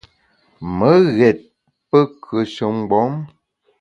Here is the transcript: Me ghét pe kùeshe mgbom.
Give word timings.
Me 0.77 0.91
ghét 1.17 1.39
pe 1.89 1.99
kùeshe 2.23 2.65
mgbom. 2.77 3.13